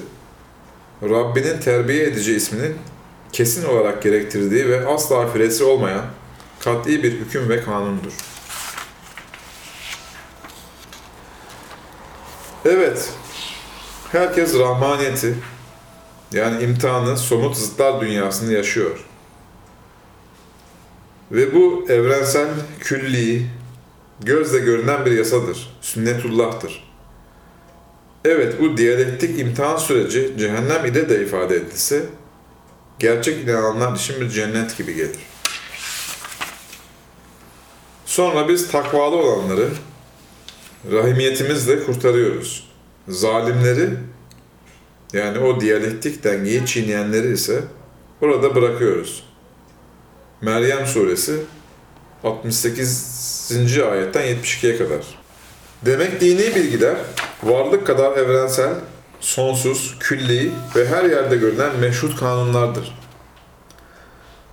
[1.04, 2.76] Rabbinin terbiye edici isminin
[3.32, 6.06] kesin olarak gerektirdiği ve asla firesi olmayan
[6.60, 8.14] kat'i bir hüküm ve kanundur.
[12.66, 13.10] Evet,
[14.12, 15.36] herkes rahmaniyeti,
[16.32, 19.09] yani imtihanı somut zıtlar dünyasında yaşıyor.
[21.32, 22.48] Ve bu evrensel,
[22.80, 23.46] külli,
[24.22, 26.90] gözle görünen bir yasadır, sünnetullah'tır.
[28.26, 32.06] Evet, bu diyalektik imtihan süreci cehennem ile de ifade edilse,
[33.00, 35.20] gerçek inananlar için bir cennet gibi gelir.
[38.06, 39.70] Sonra biz takvalı olanları
[40.92, 42.70] rahimiyetimizle kurtarıyoruz.
[43.08, 43.90] Zalimleri
[45.14, 47.64] yani o diyalektik dengeyi çiğneyenleri ise
[48.22, 49.29] orada bırakıyoruz.
[50.42, 51.40] Meryem suresi
[52.24, 53.80] 68.
[53.92, 55.06] ayetten 72'ye kadar.
[55.86, 56.96] Demek dini bilgiler
[57.44, 58.74] varlık kadar evrensel,
[59.20, 63.00] sonsuz, külli ve her yerde görülen meşhut kanunlardır.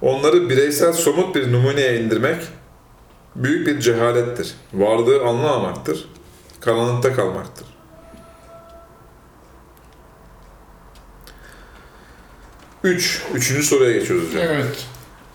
[0.03, 2.43] Onları bireysel somut bir numuneye indirmek
[3.37, 4.55] büyük bir cehalettir.
[4.73, 6.09] Varlığı anlamamaktır,
[6.61, 7.67] karanlıkta kalmaktır.
[12.85, 14.43] Üç, üçüncü soruya geçiyoruz hocam.
[14.43, 14.87] Evet.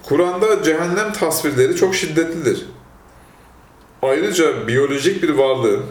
[0.04, 2.66] Kur'an'da cehennem tasvirleri çok şiddetlidir.
[4.02, 5.86] Ayrıca biyolojik bir varlığın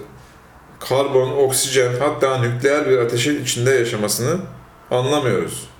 [0.81, 4.41] karbon, oksijen hatta nükleer bir ateşin içinde yaşamasını
[4.91, 5.71] anlamıyoruz.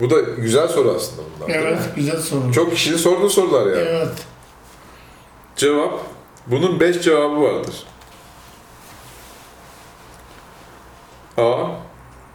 [0.00, 1.50] Bu da güzel soru aslında bunlar.
[1.50, 2.52] Evet, güzel soru.
[2.52, 3.88] Çok kişinin sorduğu sorular yani.
[3.88, 4.26] Evet.
[5.56, 6.00] Cevap,
[6.46, 7.84] bunun beş cevabı vardır.
[11.38, 11.68] A.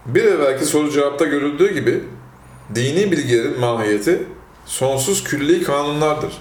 [0.06, 2.04] Bir evvelki soru cevapta görüldüğü gibi
[2.76, 4.24] dini bilgilerin mahiyeti
[4.66, 6.34] sonsuz külli kanunlardır.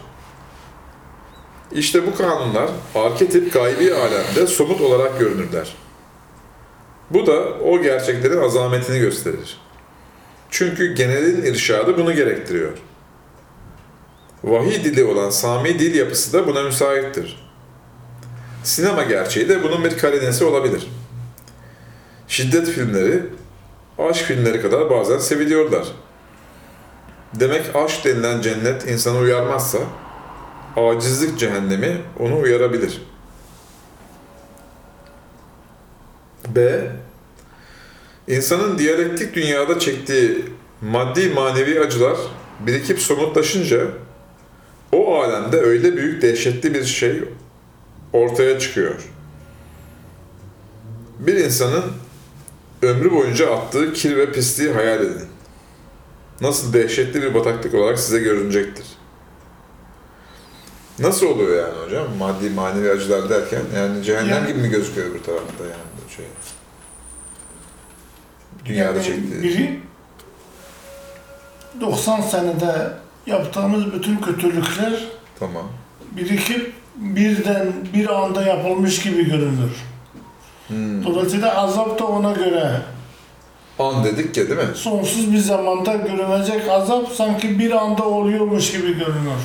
[1.72, 5.76] İşte bu kanunlar arketip gaybi alemde somut olarak görünürler.
[7.10, 7.32] Bu da
[7.64, 9.60] o gerçeklerin azametini gösterir.
[10.50, 12.72] Çünkü genelin irşadı bunu gerektiriyor.
[14.44, 17.46] Vahiy dili olan Sami dil yapısı da buna müsaittir.
[18.64, 20.86] Sinema gerçeği de bunun bir karinesi olabilir.
[22.28, 23.22] Şiddet filmleri,
[23.98, 25.86] aşk filmleri kadar bazen seviliyorlar.
[27.34, 29.78] Demek aşk denilen cennet insanı uyarmazsa,
[30.76, 33.02] acizlik cehennemi onu uyarabilir.
[36.48, 36.90] B.
[38.28, 40.44] İnsanın diyalektik dünyada çektiği
[40.80, 42.16] maddi manevi acılar
[42.60, 43.86] birikip somutlaşınca
[44.92, 47.22] o alemde öyle büyük dehşetli bir şey
[48.12, 48.94] ortaya çıkıyor.
[51.18, 51.84] Bir insanın
[52.82, 55.28] ömrü boyunca attığı kir ve pisliği hayal edin.
[56.40, 58.86] Nasıl dehşetli bir bataklık olarak size görünecektir.
[60.98, 62.06] Nasıl oluyor yani hocam?
[62.18, 66.24] Maddi manevi acılar derken yani cehennem Yani- gibi mi gözüküyor bir tarafta yani bu şey?
[68.64, 69.42] Dünyada Yani çektiği.
[69.42, 69.80] Biri
[71.80, 72.92] 90 senede
[73.26, 75.04] yaptığımız bütün kötülükler
[75.38, 75.66] Tamam.
[76.16, 79.70] birikip birden bir anda yapılmış gibi görünür.
[80.68, 81.04] Hmm.
[81.04, 82.80] Dolayısıyla azap da ona göre
[83.78, 84.74] An dedik ya değil mi?
[84.74, 89.40] sonsuz bir zamanda görünecek azap sanki bir anda oluyormuş gibi görünür.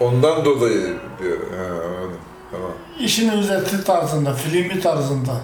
[0.00, 1.38] Ondan dolayı diyor.
[1.56, 2.18] Ha, anladım.
[2.50, 2.72] Tamam.
[3.00, 5.40] İşin özeti tarzında, filmi tarzında.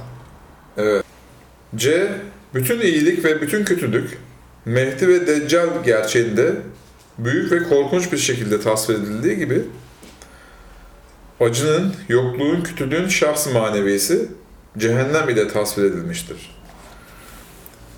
[0.77, 1.05] Evet.
[1.77, 2.13] C.
[2.55, 4.19] Bütün iyilik ve bütün kötülük
[4.65, 6.53] Mehdi ve Deccal gerçeğinde
[7.19, 9.63] büyük ve korkunç bir şekilde tasvir edildiği gibi
[11.41, 14.29] acının, yokluğun, kötülüğün şahs manevisi
[14.79, 16.62] cehennem ile tasvir edilmiştir.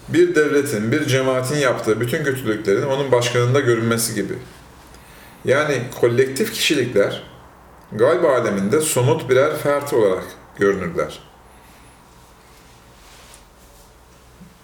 [0.09, 4.35] Bir devletin, bir cemaatin yaptığı bütün kötülüklerin onun başkanında görünmesi gibi.
[5.45, 7.23] Yani kolektif kişilikler
[7.93, 10.25] gayb aleminde somut birer fert olarak
[10.59, 11.19] görünürler.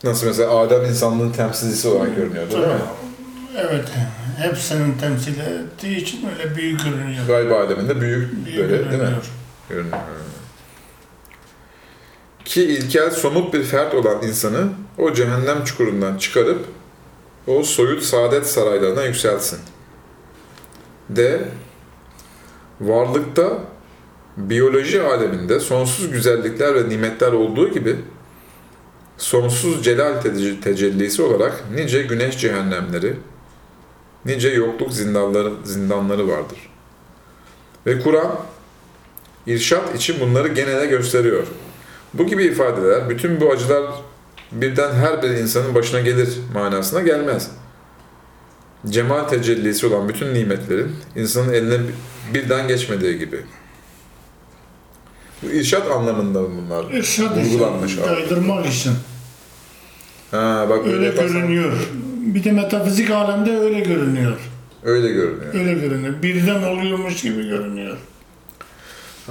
[0.05, 2.75] Nasıl mesela Adem insanlığın temsilcisi olarak görünüyordu değil mi?
[3.57, 3.89] Evet,
[4.39, 7.27] hepsinin temsil ettiği için öyle büyük görünüyor.
[7.27, 8.91] Gayb aleminde büyük, Büyük böyle değil mi?
[8.99, 9.23] görünüyor.
[9.69, 9.99] Görünüyor.
[12.45, 14.69] Ki ilkel somut bir fert olan insanı
[14.99, 16.65] o cehennem çukurundan çıkarıp
[17.47, 19.59] o soyut saadet saraylarına yükselsin.
[21.09, 21.41] D.
[22.81, 23.59] Varlıkta
[24.37, 27.97] biyoloji aleminde sonsuz güzellikler ve nimetler olduğu gibi
[29.19, 33.17] sonsuz celal te- tecellisi olarak nice güneş cehennemleri,
[34.25, 36.71] nice yokluk zindanları, zindanları vardır.
[37.87, 38.37] Ve Kur'an
[39.47, 41.47] irşat için bunları genele gösteriyor.
[42.15, 43.85] Bu gibi ifadeler bütün bu acılar
[44.53, 47.51] birden her bir insanın başına gelir manasına gelmez.
[48.89, 51.79] Cemal tecellisi olan bütün nimetlerin insanın eline
[52.35, 53.41] birden geçmediği gibi.
[55.43, 56.91] Bu irşat anlamında bunlar.
[56.91, 58.09] İrşad Vurgulanmış için, abi.
[58.15, 58.93] kaydırmak için.
[60.31, 61.73] Ha bak öyle, yaparsan görünüyor.
[62.21, 64.37] Bir de metafizik alemde öyle görünüyor.
[64.85, 65.55] öyle görünüyor.
[65.55, 66.23] Öyle görünüyor.
[66.23, 67.97] Birden oluyormuş gibi görünüyor.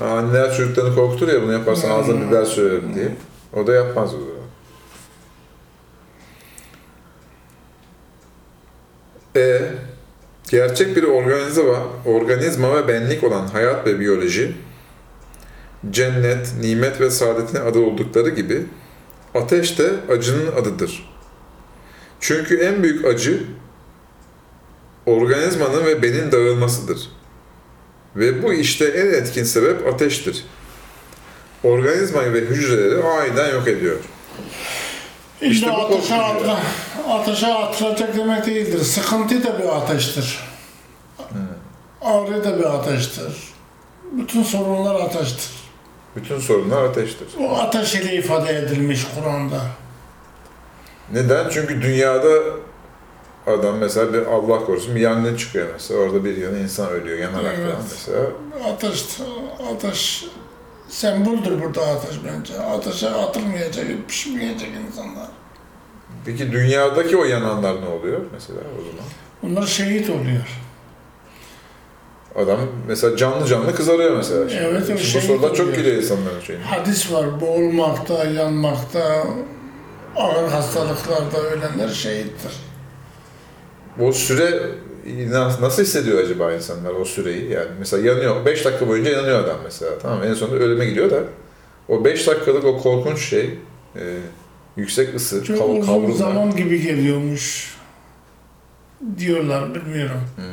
[0.02, 3.16] Anneler çocuklarını korkutur ya bunu yaparsan ağzına biber sürerim diye.
[3.54, 4.30] O da yapmaz o zaman.
[9.36, 9.62] E
[10.50, 14.56] gerçek bir organizma, organizma ve benlik olan hayat ve biyoloji,
[15.92, 18.66] cennet, nimet ve saadetin adı oldukları gibi
[19.36, 21.10] ateş de acının adıdır.
[22.20, 23.44] Çünkü en büyük acı
[25.06, 27.10] organizmanın ve benin dağılmasıdır.
[28.16, 30.46] Ve bu işte en etkin sebep ateştir.
[31.64, 33.98] Organizmayı ve hücreleri aniden yok ediyor.
[35.42, 36.60] İşte İşte bu atla,
[37.14, 38.80] ateşe atılacak demek değildir.
[38.80, 40.40] Sıkıntı da bir ateştir.
[42.02, 43.34] Ağrı da bir ateştir.
[44.12, 45.50] Bütün sorunlar ateştir.
[46.16, 47.28] Bütün sorunlar ateştir.
[47.40, 49.60] O ateş ile ifade edilmiş Kur'an'da.
[51.14, 51.50] Neden?
[51.50, 52.30] Çünkü dünyada
[53.48, 56.00] adam mesela bir Allah korusun bir yangın çıkıyor mesela.
[56.00, 57.72] Orada bir yana insan ölüyor yanarak Evet.
[57.72, 58.26] falan mesela.
[58.74, 59.06] Ateş,
[59.76, 60.26] ateş
[60.90, 62.60] semboldür burada ateş bence.
[62.62, 65.28] Ateşe atılmayacak, pişmeyecek insanlar.
[66.26, 69.06] Peki dünyadaki o yananlar ne oluyor mesela o zaman?
[69.44, 70.48] Bunlar şehit oluyor.
[72.36, 74.50] Adam mesela canlı canlı kızarıyor mesela.
[74.50, 74.64] Şimdi.
[74.64, 76.64] Evet, o Şimdi bu sorular çok geliyor insanların şeyine.
[76.64, 79.24] Hadis var, boğulmakta, yanmakta,
[80.16, 82.52] ağır hastalıklarda ölenler şehittir.
[84.02, 84.62] O süre
[85.30, 87.52] na- nasıl hissediyor acaba insanlar o süreyi?
[87.52, 89.92] Yani mesela yanıyor, 5 dakika boyunca yanıyor adam mesela.
[90.02, 91.24] Tamam en sonunda ölüme gidiyor da
[91.88, 93.60] o 5 dakikalık o korkunç şey,
[93.96, 94.02] e,
[94.80, 96.16] yüksek ısı, Çok kav- uzun kavrulma.
[96.16, 97.76] zaman gibi geliyormuş
[99.18, 100.22] diyorlar, bilmiyorum.
[100.36, 100.46] Hmm.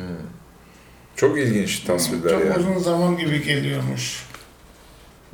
[1.15, 2.57] Çok ilginç tasvirler Çok yani.
[2.59, 4.25] uzun zaman gibi geliyormuş.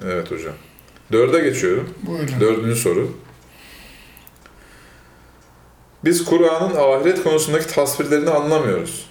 [0.04, 0.54] Evet hocam.
[1.12, 1.89] Dörde geçiyorum.
[2.04, 2.39] Buyurun.
[2.39, 3.12] Dördüncü soru.
[6.06, 9.06] Biz Kur'an'ın ahiret konusundaki tasvirlerini anlamıyoruz.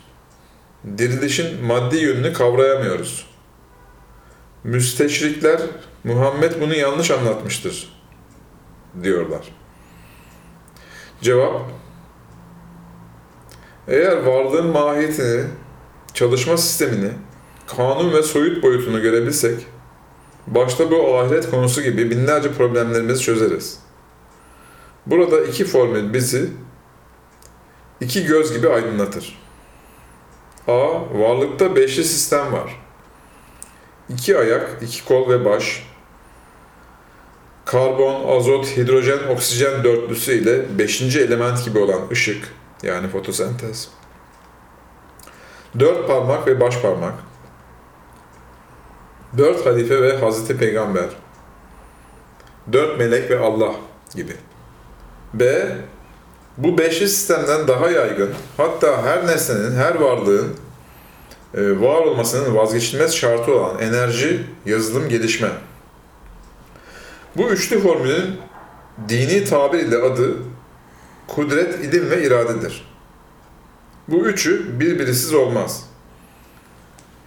[0.98, 3.26] Dirilişin maddi yönünü kavrayamıyoruz.
[4.64, 5.60] Müsteşrikler
[6.04, 7.88] Muhammed bunu yanlış anlatmıştır
[9.02, 9.40] diyorlar.
[11.22, 11.70] Cevap
[13.88, 15.44] Eğer varlığın mahiyetini,
[16.14, 17.10] çalışma sistemini,
[17.66, 19.66] kanun ve soyut boyutunu görebilsek,
[20.46, 23.78] başta bu ahiret konusu gibi binlerce problemlerimizi çözeriz.
[25.06, 26.50] Burada iki formül bizi
[28.00, 29.42] iki göz gibi aydınlatır.
[30.68, 30.72] A.
[31.20, 32.82] Varlıkta beşli sistem var.
[34.08, 35.91] İki ayak, iki kol ve baş.
[37.72, 42.48] Karbon, azot, hidrojen, oksijen dörtlüsü ile beşinci element gibi olan ışık,
[42.82, 43.88] yani fotosentez.
[45.78, 47.14] Dört parmak ve baş parmak.
[49.38, 51.08] Dört halife ve Hazreti Peygamber.
[52.72, 53.72] Dört melek ve Allah
[54.14, 54.36] gibi.
[55.34, 55.68] B.
[56.56, 60.56] Bu beşli sistemden daha yaygın, hatta her nesnenin, her varlığın
[61.54, 65.48] e, var olmasının vazgeçilmez şartı olan enerji, yazılım, gelişme.
[67.36, 68.38] Bu üçlü formülün
[69.08, 70.36] dini tabir ile adı
[71.28, 72.88] kudret, ilim ve iradedir.
[74.08, 75.84] Bu üçü birbirisiz olmaz.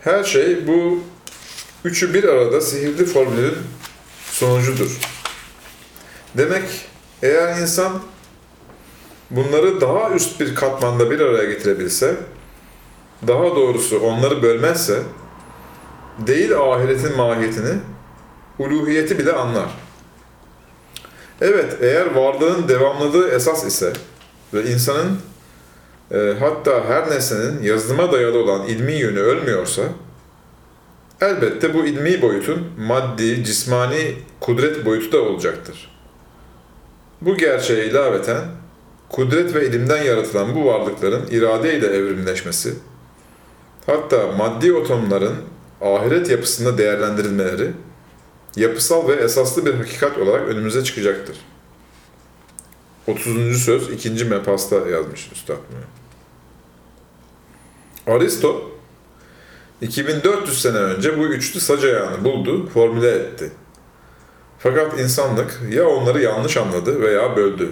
[0.02, 1.00] Her şey bu
[1.86, 3.56] üçü bir arada sihirli formülün
[4.32, 5.00] sonucudur.
[6.38, 6.64] Demek
[7.24, 8.02] eğer insan
[9.32, 12.16] bunları daha üst bir katmanda bir araya getirebilse,
[13.28, 15.04] daha doğrusu onları bölmezse,
[16.20, 17.74] değil ahiretin mahiyetini,
[18.60, 19.85] uluhiyeti bile anlar.
[21.42, 23.94] Evet, eğer varlığın devamlılığı esas ise
[24.54, 25.20] ve insanın
[26.12, 29.82] e, hatta her nesnenin yazılıma dayalı olan ilmi yönü ölmüyorsa,
[31.22, 35.92] elbette bu ilmi boyutun maddi, cismani kudret boyutu da olacaktır.
[37.22, 38.42] Bu gerçeğe ilaveten,
[39.10, 42.74] kudret ve ilimden yaratılan bu varlıkların iradeyle evrimleşmesi,
[43.86, 45.36] hatta maddi otomların
[45.82, 47.72] ahiret yapısında değerlendirilmeleri,
[48.56, 51.38] yapısal ve esaslı bir hakikat olarak önümüze çıkacaktır.
[53.08, 53.64] 30.
[53.64, 54.26] söz 2.
[54.26, 56.06] mepasta yazmış Üstad bunu.
[58.16, 58.72] Aristo,
[59.82, 63.52] 2400 sene önce bu üçlü sac ayağını buldu, formüle etti.
[64.60, 67.72] Fakat insanlık ya onları yanlış anladı veya böldü.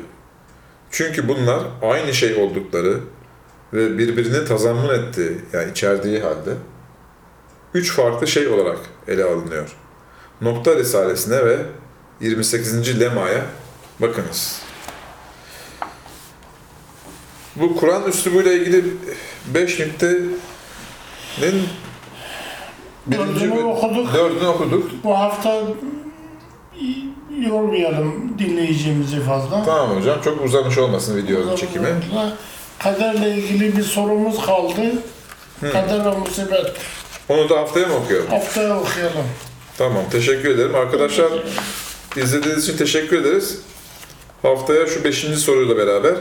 [0.92, 3.00] Çünkü bunlar aynı şey oldukları
[3.74, 6.54] ve birbirini tazammun ettiği, yani içerdiği halde
[7.74, 9.76] üç farklı şey olarak ele alınıyor.
[10.42, 11.58] Nokta Risalesine ve
[12.22, 13.00] 28.
[13.00, 13.46] lemaya
[14.00, 14.62] bakınız.
[17.56, 18.86] Bu Kur'an üslubuyla ilgili
[19.48, 20.40] 5 nüktenin
[23.12, 24.14] Dördünü okuduk.
[24.14, 24.92] Dördünü okuduk.
[25.04, 25.62] Bu hafta
[27.40, 29.66] yormayalım dinleyicimizi fazla.
[29.66, 30.22] Tamam hocam.
[30.22, 31.88] Çok uzamış olmasın video çekimi.
[32.80, 34.82] Kaderle ilgili bir sorumuz kaldı.
[35.62, 36.72] Kader ve musibet.
[37.30, 38.30] Onu da haftaya mı okuyalım?
[38.30, 39.26] Haftaya okuyalım.
[39.78, 40.04] Tamam.
[40.12, 40.76] Teşekkür ederim.
[40.76, 41.32] Arkadaşlar
[42.16, 43.58] izlediğiniz için teşekkür ederiz.
[44.42, 45.18] Haftaya şu 5.
[45.18, 46.16] soruyla beraber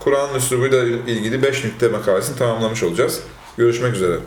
[0.00, 3.20] Kur'an üslubuyla ilgili 5 nükte makalesini tamamlamış olacağız.
[3.56, 4.18] Görüşmek üzere.